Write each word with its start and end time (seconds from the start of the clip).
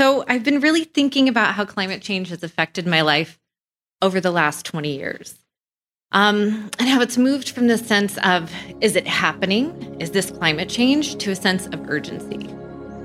So 0.00 0.24
I've 0.26 0.44
been 0.44 0.60
really 0.60 0.84
thinking 0.84 1.28
about 1.28 1.52
how 1.52 1.66
climate 1.66 2.00
change 2.00 2.30
has 2.30 2.42
affected 2.42 2.86
my 2.86 3.02
life 3.02 3.38
over 4.00 4.18
the 4.18 4.30
last 4.30 4.64
20 4.64 4.96
years. 4.96 5.38
Um, 6.10 6.70
and 6.78 6.88
how 6.88 7.02
it's 7.02 7.18
moved 7.18 7.50
from 7.50 7.66
the 7.66 7.76
sense 7.76 8.16
of, 8.24 8.50
is 8.80 8.96
it 8.96 9.06
happening? 9.06 10.00
Is 10.00 10.12
this 10.12 10.30
climate 10.30 10.70
change? 10.70 11.16
to 11.16 11.32
a 11.32 11.36
sense 11.36 11.66
of 11.66 11.86
urgency. 11.90 12.48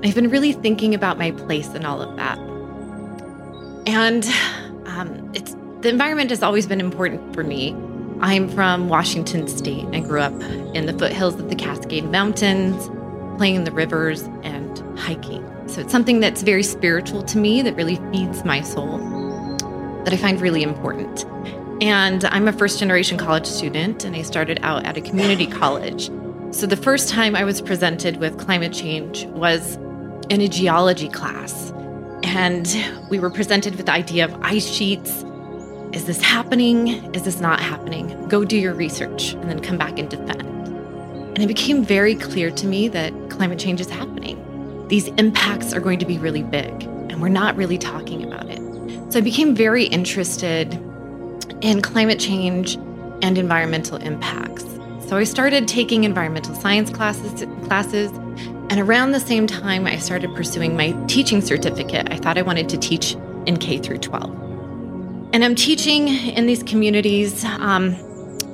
I've 0.04 0.14
been 0.14 0.30
really 0.30 0.54
thinking 0.54 0.94
about 0.94 1.18
my 1.18 1.32
place 1.32 1.68
in 1.74 1.84
all 1.84 2.00
of 2.00 2.16
that. 2.16 2.38
And 3.86 4.24
um, 4.86 5.30
it's 5.34 5.54
the 5.82 5.90
environment 5.90 6.30
has 6.30 6.42
always 6.42 6.66
been 6.66 6.80
important 6.80 7.34
for 7.34 7.44
me. 7.44 7.76
I'm 8.22 8.48
from 8.48 8.88
Washington 8.88 9.48
State. 9.48 9.84
I 9.92 10.00
grew 10.00 10.20
up 10.20 10.32
in 10.74 10.86
the 10.86 10.94
foothills 10.94 11.34
of 11.34 11.50
the 11.50 11.56
Cascade 11.56 12.04
Mountains, 12.04 12.88
playing 13.36 13.56
in 13.56 13.64
the 13.64 13.72
rivers 13.72 14.22
and 14.42 14.82
hiking. 14.96 15.44
So 15.68 15.80
it's 15.80 15.92
something 15.92 16.20
that's 16.20 16.42
very 16.42 16.62
spiritual 16.62 17.22
to 17.24 17.38
me 17.38 17.62
that 17.62 17.74
really 17.76 17.96
feeds 18.12 18.44
my 18.44 18.60
soul, 18.60 18.98
that 20.04 20.12
I 20.12 20.16
find 20.16 20.40
really 20.40 20.62
important. 20.62 21.24
And 21.82 22.24
I'm 22.26 22.48
a 22.48 22.52
first 22.52 22.78
generation 22.78 23.18
college 23.18 23.46
student, 23.46 24.04
and 24.04 24.16
I 24.16 24.22
started 24.22 24.60
out 24.62 24.86
at 24.86 24.96
a 24.96 25.00
community 25.00 25.46
college. 25.46 26.10
So 26.52 26.66
the 26.66 26.76
first 26.76 27.08
time 27.08 27.36
I 27.36 27.44
was 27.44 27.60
presented 27.60 28.16
with 28.16 28.38
climate 28.38 28.72
change 28.72 29.26
was 29.26 29.76
in 30.30 30.40
a 30.40 30.48
geology 30.48 31.08
class. 31.08 31.72
And 32.22 32.66
we 33.10 33.18
were 33.18 33.30
presented 33.30 33.76
with 33.76 33.86
the 33.86 33.92
idea 33.92 34.24
of 34.24 34.34
ice 34.42 34.66
sheets. 34.66 35.24
Is 35.92 36.06
this 36.06 36.22
happening? 36.22 37.14
Is 37.14 37.22
this 37.22 37.40
not 37.40 37.60
happening? 37.60 38.28
Go 38.28 38.44
do 38.44 38.56
your 38.56 38.74
research 38.74 39.34
and 39.34 39.50
then 39.50 39.60
come 39.60 39.76
back 39.76 39.98
and 39.98 40.08
defend. 40.08 40.42
And 40.42 41.38
it 41.38 41.46
became 41.46 41.84
very 41.84 42.14
clear 42.14 42.50
to 42.50 42.66
me 42.66 42.88
that 42.88 43.12
climate 43.28 43.58
change 43.58 43.80
is 43.80 43.90
happening. 43.90 44.35
These 44.88 45.08
impacts 45.18 45.72
are 45.72 45.80
going 45.80 45.98
to 45.98 46.06
be 46.06 46.18
really 46.18 46.42
big, 46.42 46.70
and 46.84 47.20
we're 47.20 47.28
not 47.28 47.56
really 47.56 47.78
talking 47.78 48.24
about 48.24 48.48
it. 48.48 48.60
So 49.12 49.18
I 49.18 49.22
became 49.22 49.54
very 49.54 49.84
interested 49.84 50.74
in 51.60 51.82
climate 51.82 52.20
change 52.20 52.76
and 53.22 53.38
environmental 53.38 53.96
impacts. 53.96 54.64
So 55.08 55.16
I 55.16 55.24
started 55.24 55.66
taking 55.66 56.04
environmental 56.04 56.54
science 56.54 56.90
classes 56.90 57.46
classes 57.66 58.10
and 58.68 58.80
around 58.80 59.12
the 59.12 59.20
same 59.20 59.46
time 59.46 59.86
I 59.86 59.96
started 59.98 60.34
pursuing 60.34 60.76
my 60.76 60.92
teaching 61.06 61.40
certificate. 61.40 62.08
I 62.10 62.16
thought 62.16 62.36
I 62.36 62.42
wanted 62.42 62.68
to 62.70 62.76
teach 62.76 63.14
in 63.46 63.56
K 63.58 63.78
through 63.78 63.98
12. 63.98 64.30
And 65.32 65.44
I'm 65.44 65.54
teaching 65.54 66.08
in 66.08 66.46
these 66.46 66.62
communities 66.64 67.44
um, 67.44 67.96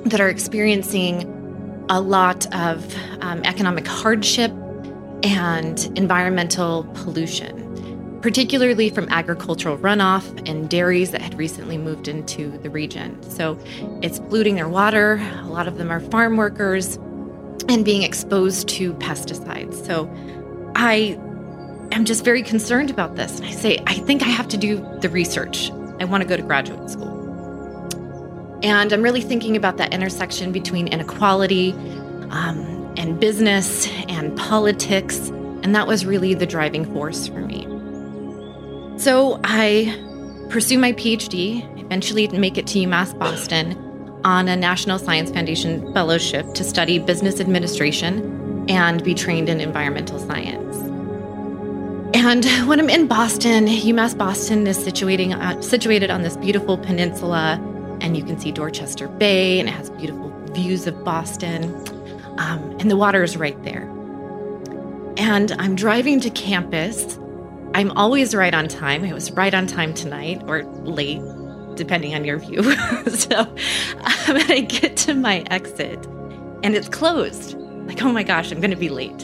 that 0.05 0.21
are 0.21 0.29
experiencing 0.29 1.29
a 1.89 1.99
lot 1.99 2.45
of 2.53 2.95
um, 3.21 3.41
economic 3.43 3.87
hardship 3.87 4.51
and 5.23 5.91
environmental 5.97 6.83
pollution 6.95 7.63
particularly 8.23 8.89
from 8.89 9.05
agricultural 9.09 9.77
runoff 9.79 10.49
and 10.49 10.69
dairies 10.69 11.11
that 11.11 11.21
had 11.21 11.37
recently 11.37 11.77
moved 11.77 12.07
into 12.07 12.57
the 12.59 12.69
region. 12.69 13.21
So 13.29 13.59
it's 14.01 14.17
polluting 14.17 14.55
their 14.55 14.69
water. 14.69 15.15
A 15.41 15.49
lot 15.49 15.67
of 15.67 15.77
them 15.77 15.91
are 15.91 15.99
farm 15.99 16.37
workers 16.37 16.95
and 17.67 17.83
being 17.83 18.01
exposed 18.01 18.69
to 18.69 18.93
pesticides. 18.93 19.85
So 19.85 20.09
I 20.73 21.19
am 21.91 22.05
just 22.05 22.23
very 22.23 22.43
concerned 22.43 22.89
about 22.89 23.17
this. 23.17 23.39
And 23.39 23.47
I 23.47 23.51
say, 23.51 23.77
I 23.87 23.95
think 23.95 24.21
I 24.21 24.29
have 24.29 24.47
to 24.47 24.57
do 24.57 24.77
the 25.01 25.09
research. 25.09 25.69
I 25.99 26.05
want 26.05 26.23
to 26.23 26.27
go 26.27 26.37
to 26.37 26.43
graduate 26.43 26.89
school. 26.89 27.11
And 28.63 28.93
I'm 28.93 29.01
really 29.01 29.21
thinking 29.21 29.57
about 29.57 29.75
that 29.77 29.93
intersection 29.93 30.53
between 30.53 30.87
inequality 30.87 31.73
um, 32.29 32.82
and 32.97 33.19
business 33.19 33.87
and 34.07 34.37
politics. 34.37 35.29
And 35.63 35.75
that 35.75 35.87
was 35.87 36.05
really 36.05 36.33
the 36.33 36.45
driving 36.45 36.91
force 36.93 37.27
for 37.27 37.39
me. 37.39 37.67
So 38.99 39.39
I 39.43 39.97
pursue 40.49 40.77
my 40.77 40.93
PhD, 40.93 41.67
eventually 41.79 42.27
make 42.27 42.57
it 42.57 42.67
to 42.67 42.79
UMass 42.79 43.17
Boston 43.17 43.77
on 44.23 44.47
a 44.47 44.55
National 44.55 44.99
Science 44.99 45.31
Foundation 45.31 45.91
fellowship 45.93 46.53
to 46.53 46.63
study 46.63 46.99
business 46.99 47.39
administration 47.39 48.65
and 48.69 49.03
be 49.03 49.13
trained 49.13 49.49
in 49.49 49.59
environmental 49.59 50.19
science. 50.19 50.77
And 52.15 52.45
when 52.67 52.79
I'm 52.79 52.89
in 52.89 53.07
Boston, 53.07 53.65
UMass 53.65 54.17
Boston 54.17 54.67
is 54.67 54.77
situating, 54.77 55.33
uh, 55.33 55.61
situated 55.61 56.09
on 56.09 56.21
this 56.21 56.37
beautiful 56.37 56.77
peninsula, 56.77 57.59
and 58.01 58.15
you 58.15 58.23
can 58.23 58.39
see 58.39 58.51
Dorchester 58.51 59.07
Bay, 59.07 59.59
and 59.59 59.67
it 59.67 59.71
has 59.71 59.89
beautiful 59.89 60.29
views 60.51 60.87
of 60.87 61.03
Boston, 61.03 61.83
um, 62.37 62.77
and 62.79 62.89
the 62.89 62.97
water 62.97 63.23
is 63.23 63.37
right 63.37 63.61
there. 63.63 63.89
And 65.17 65.51
I'm 65.53 65.75
driving 65.75 66.19
to 66.21 66.29
campus 66.29 67.17
I'm 67.75 67.91
always 67.91 68.35
right 68.35 68.53
on 68.53 68.67
time. 68.67 69.03
I 69.03 69.13
was 69.13 69.31
right 69.31 69.53
on 69.53 69.65
time 69.65 69.95
tonight 69.95 70.43
or 70.45 70.63
late, 70.83 71.21
depending 71.75 72.13
on 72.13 72.23
your 72.23 72.37
view. 72.37 72.61
so 73.09 73.39
um, 73.39 73.57
I 74.27 74.65
get 74.69 74.95
to 74.97 75.15
my 75.15 75.43
exit 75.49 76.05
and 76.63 76.75
it's 76.75 76.87
closed. 76.87 77.57
Like, 77.87 78.01
oh 78.03 78.11
my 78.11 78.21
gosh, 78.21 78.51
I'm 78.51 78.61
going 78.61 78.71
to 78.71 78.77
be 78.77 78.89
late. 78.89 79.23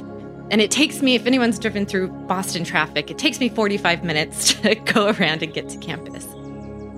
And 0.51 0.61
it 0.61 0.71
takes 0.71 1.03
me, 1.03 1.13
if 1.13 1.27
anyone's 1.27 1.59
driven 1.59 1.85
through 1.85 2.07
Boston 2.07 2.63
traffic, 2.63 3.11
it 3.11 3.19
takes 3.19 3.39
me 3.39 3.49
45 3.49 4.03
minutes 4.03 4.53
to 4.61 4.73
go 4.73 5.11
around 5.11 5.43
and 5.43 5.53
get 5.53 5.69
to 5.69 5.77
campus. 5.77 6.25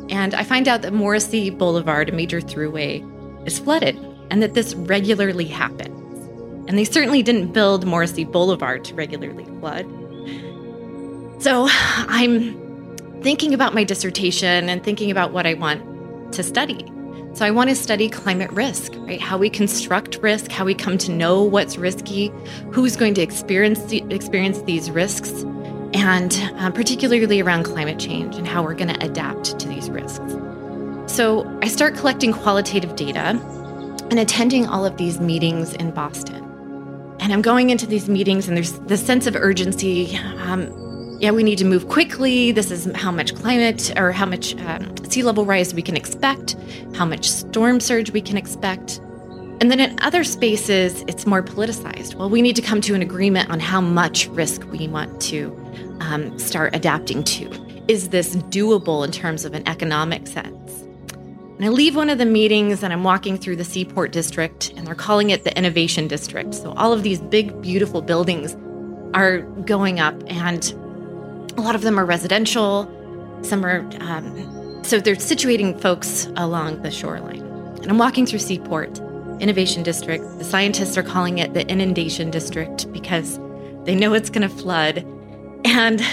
And 0.09 0.33
I 0.33 0.43
find 0.43 0.69
out 0.69 0.83
that 0.83 0.93
Morrissey 0.93 1.49
Boulevard, 1.49 2.07
a 2.07 2.13
major 2.13 2.39
throughway, 2.39 3.05
is 3.45 3.59
flooded 3.59 3.97
and 4.29 4.41
that 4.41 4.53
this 4.53 4.73
regularly 4.73 5.45
happens. 5.45 5.90
And 6.71 6.79
they 6.79 6.85
certainly 6.85 7.21
didn't 7.21 7.51
build 7.51 7.85
Morrissey 7.85 8.23
Boulevard 8.23 8.85
to 8.85 8.95
regularly 8.95 9.43
flood. 9.59 9.85
So 11.43 11.67
I'm 11.69 12.57
thinking 13.21 13.53
about 13.53 13.73
my 13.73 13.83
dissertation 13.83 14.69
and 14.69 14.81
thinking 14.81 15.11
about 15.11 15.33
what 15.33 15.45
I 15.45 15.55
want 15.55 16.31
to 16.31 16.41
study. 16.41 16.89
So 17.33 17.45
I 17.45 17.51
want 17.51 17.71
to 17.71 17.75
study 17.75 18.07
climate 18.07 18.49
risk, 18.53 18.93
right? 18.99 19.19
How 19.19 19.37
we 19.37 19.49
construct 19.49 20.19
risk, 20.21 20.49
how 20.49 20.63
we 20.63 20.73
come 20.73 20.97
to 20.99 21.11
know 21.11 21.43
what's 21.43 21.77
risky, 21.77 22.31
who's 22.71 22.95
going 22.95 23.15
to 23.15 23.21
experience 23.21 23.83
the, 23.83 24.05
experience 24.09 24.61
these 24.61 24.89
risks, 24.89 25.41
and 25.93 26.33
uh, 26.55 26.71
particularly 26.71 27.41
around 27.41 27.63
climate 27.63 27.99
change 27.99 28.37
and 28.37 28.47
how 28.47 28.63
we're 28.63 28.75
going 28.75 28.93
to 28.93 29.05
adapt 29.05 29.59
to 29.59 29.67
these 29.67 29.89
risks. 29.89 30.31
So 31.13 31.45
I 31.61 31.67
start 31.67 31.95
collecting 31.95 32.31
qualitative 32.31 32.95
data 32.95 33.37
and 34.09 34.19
attending 34.19 34.67
all 34.67 34.85
of 34.85 34.95
these 34.95 35.19
meetings 35.19 35.73
in 35.73 35.91
Boston. 35.91 36.40
And 37.21 37.31
I'm 37.31 37.43
going 37.43 37.69
into 37.69 37.85
these 37.85 38.09
meetings, 38.09 38.47
and 38.47 38.57
there's 38.57 38.79
this 38.79 39.05
sense 39.05 39.27
of 39.27 39.35
urgency. 39.35 40.17
Um, 40.17 41.17
yeah, 41.21 41.29
we 41.29 41.43
need 41.43 41.59
to 41.59 41.65
move 41.65 41.87
quickly. 41.87 42.51
This 42.51 42.71
is 42.71 42.89
how 42.95 43.11
much 43.11 43.35
climate 43.35 43.93
or 43.95 44.11
how 44.11 44.25
much 44.25 44.55
um, 44.55 44.97
sea 45.07 45.21
level 45.21 45.45
rise 45.45 45.71
we 45.71 45.83
can 45.83 45.95
expect, 45.95 46.55
how 46.95 47.05
much 47.05 47.29
storm 47.29 47.79
surge 47.79 48.09
we 48.09 48.21
can 48.21 48.37
expect. 48.37 48.99
And 49.61 49.69
then 49.69 49.79
in 49.79 49.95
other 50.01 50.23
spaces, 50.23 51.03
it's 51.07 51.27
more 51.27 51.43
politicized. 51.43 52.15
Well, 52.15 52.31
we 52.31 52.41
need 52.41 52.55
to 52.55 52.61
come 52.63 52.81
to 52.81 52.95
an 52.95 53.03
agreement 53.03 53.51
on 53.51 53.59
how 53.59 53.81
much 53.81 54.25
risk 54.29 54.63
we 54.71 54.87
want 54.87 55.21
to 55.21 55.55
um, 55.99 56.39
start 56.39 56.75
adapting 56.75 57.23
to. 57.25 57.51
Is 57.87 58.09
this 58.09 58.35
doable 58.35 59.05
in 59.05 59.11
terms 59.11 59.45
of 59.45 59.53
an 59.53 59.67
economic 59.67 60.25
sense? 60.25 60.60
And 61.61 61.69
I 61.69 61.73
leave 61.73 61.95
one 61.95 62.09
of 62.09 62.17
the 62.17 62.25
meetings 62.25 62.81
and 62.81 62.91
I'm 62.91 63.03
walking 63.03 63.37
through 63.37 63.57
the 63.57 63.63
Seaport 63.63 64.11
District, 64.11 64.73
and 64.75 64.87
they're 64.87 64.95
calling 64.95 65.29
it 65.29 65.43
the 65.43 65.55
Innovation 65.55 66.07
District. 66.07 66.55
So 66.55 66.71
all 66.71 66.91
of 66.91 67.03
these 67.03 67.21
big, 67.21 67.61
beautiful 67.61 68.01
buildings 68.01 68.57
are 69.13 69.41
going 69.41 69.99
up, 69.99 70.15
and 70.25 70.73
a 71.57 71.61
lot 71.61 71.75
of 71.75 71.83
them 71.83 71.99
are 71.99 72.03
residential, 72.03 72.89
some 73.43 73.63
are, 73.63 73.87
um, 73.99 74.83
so 74.83 74.99
they're 74.99 75.13
situating 75.13 75.79
folks 75.79 76.27
along 76.35 76.81
the 76.81 76.89
shoreline. 76.89 77.43
And 77.43 77.91
I'm 77.91 77.99
walking 77.99 78.25
through 78.25 78.39
Seaport 78.39 78.97
Innovation 79.39 79.83
District. 79.83 80.23
The 80.39 80.43
scientists 80.43 80.97
are 80.97 81.03
calling 81.03 81.37
it 81.37 81.53
the 81.53 81.71
Inundation 81.71 82.31
District 82.31 82.91
because 82.91 83.39
they 83.83 83.93
know 83.93 84.15
it's 84.15 84.31
going 84.31 84.49
to 84.49 84.55
flood. 84.55 85.05
And 85.63 86.03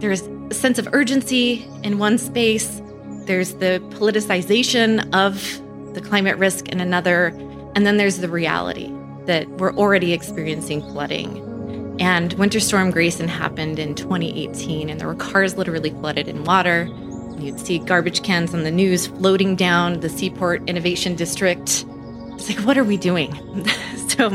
there's 0.00 0.22
a 0.22 0.54
sense 0.54 0.76
of 0.76 0.88
urgency 0.92 1.68
in 1.84 1.98
one 1.98 2.18
space, 2.18 2.82
there's 3.28 3.54
the 3.54 3.80
politicization 3.90 5.08
of 5.14 5.94
the 5.94 6.00
climate 6.00 6.36
risk 6.38 6.68
in 6.68 6.80
another, 6.80 7.28
and 7.76 7.86
then 7.86 7.96
there's 7.96 8.18
the 8.18 8.28
reality 8.28 8.92
that 9.26 9.48
we're 9.58 9.74
already 9.74 10.12
experiencing 10.12 10.80
flooding 10.80 11.44
and 12.00 12.32
Winter 12.34 12.60
Storm 12.60 12.90
Grayson 12.90 13.26
happened 13.26 13.78
in 13.78 13.94
2018, 13.94 14.88
and 14.88 15.00
there 15.00 15.08
were 15.08 15.16
cars 15.16 15.56
literally 15.56 15.90
flooded 15.90 16.28
in 16.28 16.44
water. 16.44 16.88
You'd 17.38 17.58
see 17.58 17.80
garbage 17.80 18.22
cans 18.22 18.54
on 18.54 18.62
the 18.62 18.70
news 18.70 19.08
floating 19.08 19.56
down 19.56 20.00
the 20.00 20.08
Seaport 20.08 20.68
Innovation 20.68 21.16
District. 21.16 21.84
It's 22.34 22.48
like, 22.48 22.64
what 22.64 22.78
are 22.78 22.84
we 22.84 22.96
doing? 22.96 23.34
so, 24.08 24.28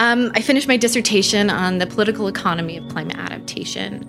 um, 0.00 0.30
I 0.34 0.42
finished 0.42 0.68
my 0.68 0.76
dissertation 0.76 1.48
on 1.48 1.78
the 1.78 1.86
political 1.86 2.28
economy 2.28 2.76
of 2.76 2.86
climate 2.88 3.16
adaptation. 3.16 4.06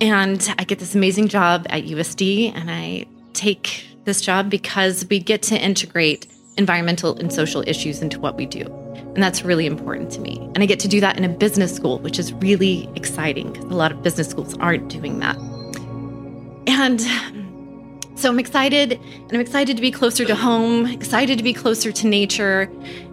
And 0.00 0.54
I 0.58 0.64
get 0.64 0.78
this 0.78 0.94
amazing 0.94 1.28
job 1.28 1.66
at 1.70 1.84
USD, 1.84 2.52
and 2.54 2.70
I 2.70 3.06
take 3.32 3.86
this 4.04 4.20
job 4.20 4.50
because 4.50 5.06
we 5.08 5.18
get 5.18 5.42
to 5.42 5.58
integrate 5.58 6.26
environmental 6.56 7.18
and 7.18 7.32
social 7.32 7.62
issues 7.66 8.02
into 8.02 8.18
what 8.20 8.36
we 8.36 8.46
do. 8.46 8.62
And 9.14 9.22
that's 9.22 9.42
really 9.42 9.66
important 9.66 10.10
to 10.12 10.20
me. 10.20 10.38
And 10.54 10.58
I 10.62 10.66
get 10.66 10.80
to 10.80 10.88
do 10.88 11.00
that 11.00 11.16
in 11.16 11.24
a 11.24 11.28
business 11.28 11.74
school, 11.74 11.98
which 12.00 12.18
is 12.18 12.32
really 12.34 12.88
exciting 12.94 13.52
because 13.52 13.64
a 13.66 13.74
lot 13.74 13.92
of 13.92 14.02
business 14.02 14.28
schools 14.28 14.56
aren't 14.58 14.88
doing 14.88 15.18
that. 15.20 15.36
And 16.66 17.00
so 18.18 18.30
I'm 18.30 18.38
excited, 18.38 18.92
and 18.92 19.32
I'm 19.32 19.40
excited 19.40 19.76
to 19.76 19.82
be 19.82 19.90
closer 19.90 20.24
to 20.24 20.34
home, 20.34 20.86
excited 20.86 21.38
to 21.38 21.44
be 21.44 21.52
closer 21.52 21.92
to 21.92 22.06
nature. 22.06 22.70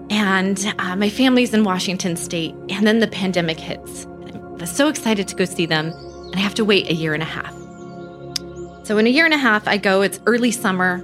And 0.10 0.74
uh, 0.80 0.96
my 0.96 1.10
family's 1.10 1.54
in 1.54 1.64
Washington 1.64 2.16
State. 2.16 2.54
And 2.70 2.86
then 2.86 3.00
the 3.00 3.08
pandemic 3.08 3.60
hits. 3.60 4.06
I 4.06 4.38
was 4.60 4.72
so 4.76 4.88
excited 4.88 5.28
to 5.30 5.36
go 5.36 5.46
see 5.46 5.66
them, 5.66 5.92
and 6.34 6.40
I 6.40 6.44
have 6.44 6.56
to 6.56 6.66
wait 6.66 6.90
a 6.90 6.94
year 6.94 7.14
and 7.14 7.22
a 7.22 7.28
half. 7.28 7.54
So, 8.86 8.98
in 8.98 9.06
a 9.06 9.10
year 9.10 9.26
and 9.26 9.34
a 9.34 9.38
half, 9.38 9.68
I 9.68 9.78
go, 9.78 10.02
it's 10.02 10.20
early 10.26 10.50
summer, 10.50 10.96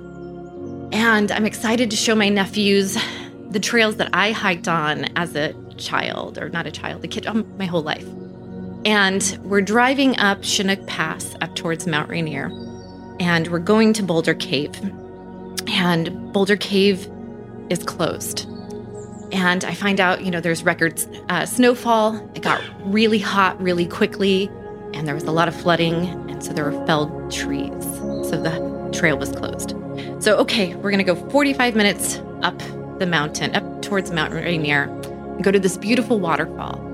and 0.91 1.31
I'm 1.31 1.45
excited 1.45 1.91
to 1.91 1.95
show 1.95 2.15
my 2.15 2.29
nephews 2.29 2.97
the 3.51 3.59
trails 3.59 3.97
that 3.97 4.09
I 4.11 4.31
hiked 4.31 4.67
on 4.67 5.05
as 5.15 5.35
a 5.35 5.53
child, 5.77 6.39
or 6.39 6.49
not 6.49 6.65
a 6.65 6.71
child, 6.71 7.05
a 7.05 7.07
kid, 7.07 7.27
um, 7.27 7.45
my 7.59 7.65
whole 7.65 7.83
life. 7.83 8.07
And 8.85 9.39
we're 9.43 9.61
driving 9.61 10.17
up 10.17 10.43
Chinook 10.43 10.87
Pass 10.87 11.35
up 11.41 11.55
towards 11.55 11.85
Mount 11.85 12.09
Rainier 12.09 12.49
and 13.19 13.47
we're 13.49 13.59
going 13.59 13.93
to 13.93 14.03
Boulder 14.03 14.33
Cave. 14.33 14.73
And 15.67 16.33
Boulder 16.33 16.55
Cave 16.55 17.07
is 17.69 17.83
closed. 17.83 18.47
And 19.31 19.63
I 19.63 19.75
find 19.75 19.99
out, 19.99 20.23
you 20.23 20.31
know, 20.31 20.41
there's 20.41 20.63
record 20.63 21.03
uh, 21.29 21.45
snowfall. 21.45 22.15
It 22.33 22.41
got 22.41 22.61
really 22.85 23.19
hot 23.19 23.61
really 23.61 23.85
quickly, 23.85 24.49
and 24.93 25.07
there 25.07 25.15
was 25.15 25.23
a 25.23 25.31
lot 25.31 25.47
of 25.47 25.55
flooding, 25.55 26.05
and 26.29 26.43
so 26.43 26.53
there 26.53 26.69
were 26.69 26.85
felled 26.85 27.31
trees. 27.31 27.83
So 28.29 28.41
the 28.41 28.89
trail 28.93 29.17
was 29.17 29.31
closed. 29.31 29.75
So, 30.19 30.37
okay, 30.37 30.75
we're 30.75 30.91
gonna 30.91 31.03
go 31.03 31.15
45 31.15 31.75
minutes 31.75 32.19
up 32.41 32.57
the 32.99 33.05
mountain, 33.05 33.55
up 33.55 33.81
towards 33.81 34.11
Mount 34.11 34.33
Rainier, 34.33 34.83
and 34.83 35.43
go 35.43 35.51
to 35.51 35.59
this 35.59 35.77
beautiful 35.77 36.19
waterfall. 36.19 36.85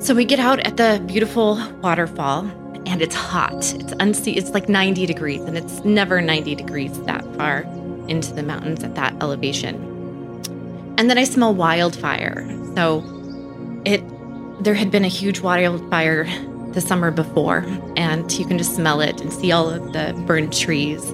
So 0.00 0.14
we 0.14 0.24
get 0.24 0.38
out 0.38 0.60
at 0.60 0.76
the 0.76 1.02
beautiful 1.06 1.60
waterfall, 1.82 2.48
and 2.86 3.02
it's 3.02 3.14
hot. 3.14 3.52
It's 3.52 3.92
unse- 3.94 4.36
it's 4.36 4.50
like 4.50 4.68
90 4.68 5.04
degrees 5.04 5.42
and 5.42 5.58
it's 5.58 5.84
never 5.84 6.22
90 6.22 6.54
degrees 6.54 6.98
that 7.02 7.22
far 7.36 7.60
into 8.08 8.32
the 8.32 8.42
mountains 8.42 8.82
at 8.82 8.94
that 8.94 9.14
elevation. 9.20 9.74
And 10.96 11.10
then 11.10 11.18
I 11.18 11.24
smell 11.24 11.54
wildfire. 11.54 12.48
So 12.74 13.04
it 13.84 14.02
there 14.64 14.74
had 14.74 14.90
been 14.90 15.04
a 15.04 15.08
huge 15.08 15.40
wildfire 15.40 16.24
the 16.72 16.80
summer 16.80 17.10
before 17.10 17.64
and 17.96 18.30
you 18.32 18.46
can 18.46 18.58
just 18.58 18.74
smell 18.74 19.00
it 19.00 19.20
and 19.20 19.32
see 19.32 19.52
all 19.52 19.68
of 19.68 19.92
the 19.92 20.14
burned 20.26 20.52
trees. 20.52 21.10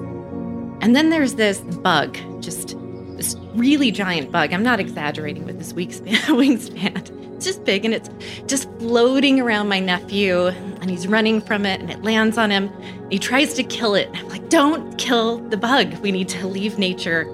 And 0.81 0.95
then 0.95 1.09
there's 1.09 1.35
this 1.35 1.59
bug, 1.59 2.17
just 2.41 2.75
this 3.17 3.35
really 3.55 3.91
giant 3.91 4.31
bug. 4.31 4.53
I'm 4.53 4.63
not 4.63 4.79
exaggerating 4.79 5.45
with 5.45 5.57
this 5.57 5.73
wingspan. 5.73 6.15
wingspan 6.27 7.25
it's 7.35 7.45
just 7.45 7.65
big 7.65 7.83
and 7.83 7.93
it's 7.93 8.09
just 8.47 8.69
floating 8.79 9.41
around 9.41 9.67
my 9.67 9.79
nephew 9.79 10.47
and 10.47 10.89
he's 10.89 11.05
running 11.05 11.41
from 11.41 11.65
it 11.65 11.81
and 11.81 11.91
it 11.91 12.01
lands 12.01 12.37
on 12.37 12.49
him. 12.49 12.71
He 13.09 13.19
tries 13.19 13.53
to 13.55 13.63
kill 13.63 13.93
it. 13.93 14.09
I'm 14.13 14.29
like, 14.29 14.47
don't 14.49 14.97
kill 14.97 15.37
the 15.49 15.57
bug. 15.57 15.93
We 15.97 16.11
need 16.11 16.29
to 16.29 16.47
leave 16.47 16.79
nature 16.79 17.29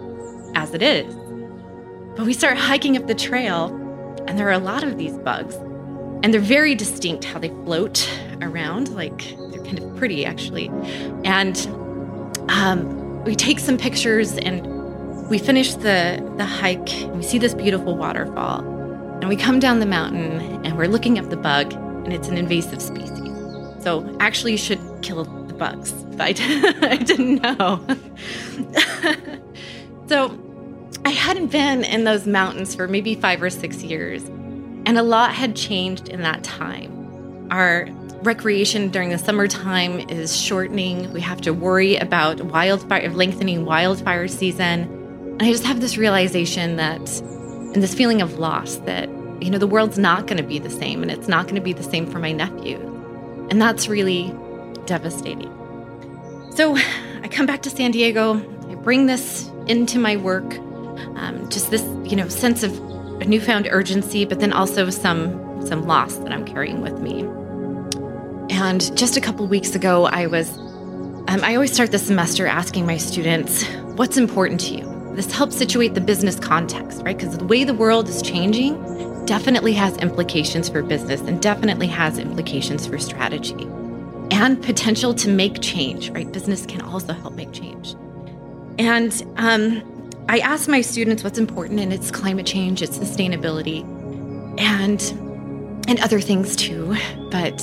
as 0.55 0.73
it 0.73 0.81
is. 0.81 1.13
But 2.15 2.25
we 2.25 2.33
start 2.33 2.57
hiking 2.57 2.97
up 2.97 3.07
the 3.07 3.15
trail 3.15 3.67
and 4.27 4.39
there 4.39 4.47
are 4.47 4.53
a 4.53 4.59
lot 4.59 4.83
of 4.83 4.97
these 4.97 5.17
bugs. 5.19 5.55
And 6.23 6.33
they're 6.33 6.41
very 6.41 6.75
distinct 6.75 7.23
how 7.25 7.39
they 7.39 7.49
float 7.49 8.07
around. 8.41 8.89
Like 8.89 9.35
they're 9.51 9.63
kind 9.63 9.79
of 9.79 9.95
pretty 9.95 10.25
actually. 10.25 10.69
And 11.23 11.57
um, 12.49 13.23
we 13.23 13.35
take 13.35 13.59
some 13.59 13.77
pictures 13.77 14.37
and 14.37 14.67
we 15.29 15.37
finish 15.37 15.73
the, 15.75 16.33
the 16.37 16.45
hike 16.45 16.89
we 17.13 17.23
see 17.23 17.37
this 17.37 17.53
beautiful 17.53 17.95
waterfall. 17.95 18.59
And 19.21 19.29
we 19.29 19.35
come 19.35 19.59
down 19.59 19.79
the 19.79 19.85
mountain 19.85 20.65
and 20.65 20.75
we're 20.75 20.87
looking 20.87 21.19
up 21.19 21.29
the 21.29 21.37
bug, 21.37 21.73
and 21.73 22.11
it's 22.11 22.27
an 22.27 22.37
invasive 22.37 22.81
species. 22.81 23.29
So 23.83 24.17
actually, 24.19 24.53
you 24.53 24.57
should 24.57 24.79
kill 25.03 25.23
the 25.23 25.53
bugs. 25.53 25.91
But 25.91 26.21
I, 26.21 26.27
I 26.81 26.97
didn't 26.97 27.41
know. 27.41 27.85
so 30.07 30.37
I 31.05 31.11
hadn't 31.11 31.51
been 31.51 31.83
in 31.83 32.03
those 32.03 32.25
mountains 32.25 32.73
for 32.73 32.87
maybe 32.87 33.13
five 33.13 33.43
or 33.43 33.51
six 33.51 33.83
years, 33.83 34.23
and 34.91 34.97
a 34.97 35.03
lot 35.03 35.33
had 35.33 35.55
changed 35.55 36.09
in 36.09 36.21
that 36.21 36.43
time. 36.43 37.47
Our 37.49 37.87
recreation 38.23 38.89
during 38.89 39.09
the 39.09 39.17
summertime 39.17 40.01
is 40.09 40.35
shortening. 40.35 41.13
We 41.13 41.21
have 41.21 41.39
to 41.43 41.53
worry 41.53 41.95
about 41.95 42.41
wildfire, 42.41 43.09
lengthening 43.09 43.63
wildfire 43.63 44.27
season. 44.27 44.81
And 45.39 45.43
I 45.43 45.49
just 45.49 45.63
have 45.63 45.79
this 45.79 45.95
realization 45.95 46.75
that 46.75 46.99
and 47.21 47.81
this 47.81 47.93
feeling 47.93 48.21
of 48.21 48.37
loss 48.37 48.75
that, 48.79 49.07
you 49.41 49.49
know, 49.49 49.57
the 49.57 49.65
world's 49.65 49.97
not 49.97 50.27
going 50.27 50.35
to 50.35 50.43
be 50.43 50.59
the 50.59 50.69
same 50.69 51.01
and 51.01 51.09
it's 51.09 51.29
not 51.29 51.45
going 51.45 51.55
to 51.55 51.61
be 51.61 51.71
the 51.71 51.83
same 51.83 52.05
for 52.05 52.19
my 52.19 52.33
nephew. 52.33 52.77
And 53.49 53.61
that's 53.61 53.87
really 53.87 54.35
devastating. 54.87 55.49
So 56.53 56.75
I 56.75 57.29
come 57.31 57.45
back 57.45 57.61
to 57.61 57.69
San 57.69 57.91
Diego, 57.91 58.33
I 58.69 58.75
bring 58.75 59.05
this 59.05 59.49
into 59.67 59.99
my 59.99 60.17
work, 60.17 60.53
um, 61.15 61.47
just 61.49 61.71
this, 61.71 61.83
you 62.03 62.17
know, 62.17 62.27
sense 62.27 62.61
of 62.61 62.90
a 63.21 63.25
newfound 63.25 63.67
urgency, 63.71 64.25
but 64.25 64.39
then 64.39 64.51
also 64.51 64.89
some 64.89 65.65
some 65.65 65.85
loss 65.85 66.15
that 66.17 66.31
I'm 66.31 66.43
carrying 66.43 66.81
with 66.81 66.99
me. 66.99 67.21
And 68.49 68.95
just 68.97 69.15
a 69.15 69.21
couple 69.21 69.47
weeks 69.47 69.75
ago, 69.75 70.05
I 70.07 70.25
was, 70.25 70.57
um, 71.27 71.39
I 71.43 71.53
always 71.53 71.71
start 71.71 71.91
the 71.91 71.99
semester 71.99 72.47
asking 72.47 72.85
my 72.85 72.97
students, 72.97 73.63
what's 73.95 74.17
important 74.17 74.59
to 74.61 74.75
you? 74.75 75.13
This 75.15 75.31
helps 75.31 75.55
situate 75.55 75.93
the 75.93 76.01
business 76.01 76.39
context, 76.39 77.03
right? 77.03 77.15
Because 77.15 77.37
the 77.37 77.45
way 77.45 77.63
the 77.63 77.73
world 77.73 78.09
is 78.09 78.21
changing 78.21 79.25
definitely 79.25 79.73
has 79.73 79.95
implications 79.97 80.67
for 80.67 80.81
business 80.81 81.21
and 81.21 81.41
definitely 81.41 81.87
has 81.87 82.17
implications 82.17 82.87
for 82.87 82.97
strategy 82.97 83.67
and 84.31 84.61
potential 84.63 85.13
to 85.13 85.29
make 85.29 85.61
change, 85.61 86.09
right? 86.09 86.31
Business 86.31 86.65
can 86.65 86.81
also 86.81 87.13
help 87.13 87.35
make 87.35 87.51
change. 87.51 87.95
And 88.79 89.23
um, 89.37 89.83
I 90.29 90.39
ask 90.39 90.67
my 90.67 90.81
students 90.81 91.23
what's 91.23 91.39
important, 91.39 91.79
and 91.79 91.91
it's 91.93 92.11
climate 92.11 92.45
change, 92.45 92.81
it's 92.81 92.97
sustainability, 92.97 93.83
and 94.59 95.01
and 95.87 95.99
other 95.99 96.21
things 96.21 96.55
too. 96.55 96.95
But 97.31 97.61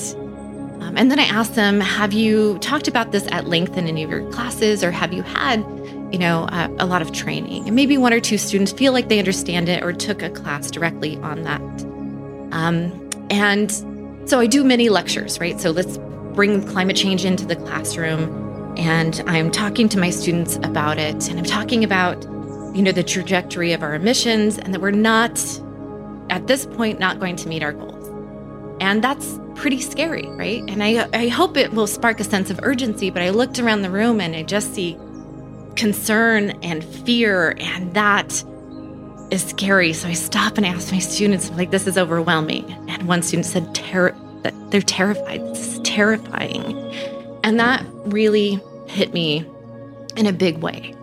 um, 0.81 0.94
and 0.96 1.10
then 1.10 1.19
I 1.19 1.25
ask 1.25 1.55
them, 1.55 1.81
have 1.81 2.12
you 2.12 2.58
talked 2.58 2.88
about 2.88 3.12
this 3.12 3.26
at 3.31 3.46
length 3.46 3.76
in 3.76 3.87
any 3.87 4.02
of 4.02 4.10
your 4.10 4.31
classes, 4.31 4.84
or 4.84 4.90
have 4.90 5.12
you 5.12 5.22
had 5.22 5.64
you 6.12 6.19
know, 6.19 6.44
uh, 6.44 6.69
a 6.78 6.87
lot 6.87 7.02
of 7.02 7.12
training. 7.12 7.66
And 7.66 7.76
maybe 7.76 7.99
one 7.99 8.12
or 8.12 8.20
two 8.20 8.38
students 8.38 8.72
feel 8.72 8.93
like 8.93 9.08
they 9.08 9.19
understand 9.19 9.69
it 9.69 9.82
or 9.82 9.93
took 9.93 10.22
a 10.22 10.31
class 10.31 10.70
directly 10.70 11.16
on 11.19 11.43
that. 11.43 11.61
Um, 12.52 13.11
and 13.31 13.70
so 14.28 14.40
I 14.40 14.46
do 14.46 14.64
many 14.64 14.88
lectures, 14.88 15.38
right? 15.38 15.61
So 15.61 15.70
let's 15.70 15.99
bring 16.34 16.66
climate 16.66 16.96
change 16.96 17.25
into 17.25 17.44
the 17.44 17.56
classroom. 17.56 18.75
And 18.78 19.23
I'm 19.26 19.50
talking 19.50 19.88
to 19.90 19.99
my 19.99 20.11
students 20.11 20.56
about 20.56 20.99
it. 20.99 21.28
And 21.28 21.38
I'm 21.38 21.44
talking 21.44 21.85
about, 21.85 22.25
you 22.78 22.85
know, 22.85 22.92
the 22.92 23.02
trajectory 23.02 23.73
of 23.73 23.82
our 23.82 23.97
emissions 23.97 24.56
and 24.56 24.73
that 24.73 24.80
we're 24.80 24.92
not, 24.92 25.37
at 26.30 26.47
this 26.47 26.64
point, 26.64 27.00
not 27.00 27.18
going 27.18 27.35
to 27.35 27.49
meet 27.49 27.61
our 27.61 27.73
goals. 27.73 28.06
And 28.80 29.02
that's 29.02 29.40
pretty 29.56 29.80
scary, 29.80 30.28
right? 30.28 30.62
And 30.68 30.80
I, 30.80 31.08
I 31.12 31.26
hope 31.26 31.56
it 31.56 31.73
will 31.73 31.88
spark 31.88 32.20
a 32.20 32.25
sense 32.25 32.50
of 32.50 32.61
urgency. 32.62 33.11
But 33.11 33.23
I 33.23 33.30
looked 33.30 33.58
around 33.58 33.82
the 33.82 33.90
room 33.90 34.20
and 34.20 34.37
I 34.37 34.44
just 34.44 34.76
see 34.76 34.97
concern 35.75 36.50
and 36.62 36.85
fear, 36.85 37.56
and 37.58 37.94
that 37.94 38.44
is 39.32 39.44
scary. 39.44 39.92
So 39.92 40.06
I 40.06 40.12
stop 40.12 40.56
and 40.56 40.64
ask 40.64 40.92
my 40.92 41.00
students, 41.00 41.50
like, 41.50 41.73
this 41.73 41.88
is 41.88 41.99
overwhelming. 41.99 42.70
And 42.88 43.08
one 43.08 43.23
student 43.23 43.47
said, 43.47 43.75
Ter- 43.75 44.14
that 44.42 44.54
they're 44.70 44.82
terrified. 44.82 45.40
This 45.47 45.75
is 45.75 45.80
terrifying. 45.80 46.78
And 47.42 47.58
that 47.58 47.85
really 48.04 48.61
hit 48.87 49.12
me 49.12 49.44
in 50.16 50.26
a 50.26 50.32
big 50.32 50.58
way. 50.58 50.94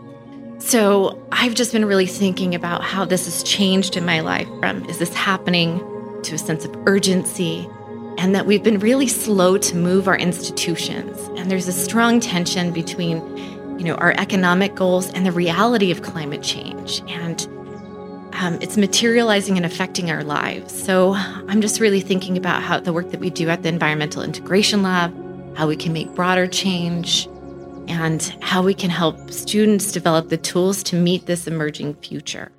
So 0.65 1.24
I've 1.31 1.53
just 1.53 1.72
been 1.74 1.86
really 1.86 2.07
thinking 2.07 2.55
about 2.55 2.84
how 2.84 3.05
this 3.05 3.25
has 3.25 3.43
changed 3.43 3.95
in 3.95 4.03
my 4.03 4.22
life 4.22 4.48
from 4.60 4.84
is 4.86 4.98
this 4.98 5.13
happening 5.13 5.77
to 6.24 6.34
a 6.34 6.39
sense 6.39 6.65
of 6.65 6.75
urgency 6.88 7.69
and 8.17 8.34
that 8.34 8.48
we've 8.48 8.63
been 8.63 8.79
really 8.79 9.07
slow 9.07 9.60
to 9.60 9.75
move 9.75 10.07
our 10.07 10.17
institutions. 10.17 11.19
And 11.38 11.51
there's 11.51 11.67
a 11.67 11.72
strong 11.72 12.19
tension 12.19 12.72
between 12.72 13.19
you 13.77 13.86
know, 13.86 13.93
our 13.98 14.15
economic 14.17 14.74
goals 14.74 15.12
and 15.12 15.24
the 15.24 15.31
reality 15.31 15.91
of 15.91 16.01
climate 16.01 16.41
change. 16.41 17.03
And 17.10 17.48
um, 18.34 18.57
it's 18.60 18.75
materializing 18.75 19.57
and 19.57 19.67
affecting 19.67 20.10
our 20.10 20.24
lives. 20.24 20.74
So 20.84 21.13
I'm 21.13 21.62
just 21.62 21.79
really 21.79 22.01
thinking 22.01 22.38
about 22.38 22.63
how 22.63 22.79
the 22.79 22.91
work 22.91 23.12
that 23.12 23.19
we 23.19 23.29
do 23.29 23.50
at 23.50 23.62
the 23.62 23.69
Environmental 23.69 24.24
Integration 24.24 24.81
Lab, 24.81 25.13
how 25.55 25.67
we 25.67 25.75
can 25.75 25.93
make 25.93 26.15
broader 26.15 26.48
change, 26.48 27.29
and 27.88 28.22
how 28.42 28.62
we 28.62 28.74
can 28.74 28.89
help 28.89 29.32
students 29.32 29.92
develop 29.92 30.30
the 30.30 30.38
tools 30.38 30.84
to 30.84 30.96
meet 30.96 31.25
this 31.25 31.48
emerging 31.48 31.96
future. 31.96 32.51